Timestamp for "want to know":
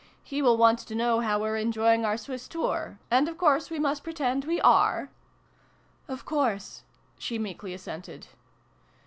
0.57-1.19